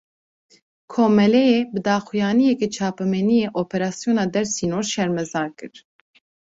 Komeleyê, 0.93 1.59
bi 1.71 1.79
daxuyaniyeke 1.85 2.67
çapameniyê 2.75 3.47
operasyona 3.61 4.25
dersînor 4.33 4.83
şermezar 4.93 5.49
kir 5.57 5.73